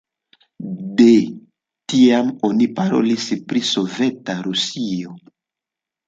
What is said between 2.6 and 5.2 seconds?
parolis pri Soveta Rusio.